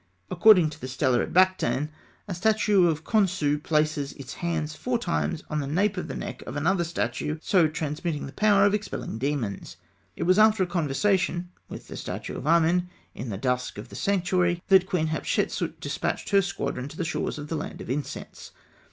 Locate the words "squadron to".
16.41-16.97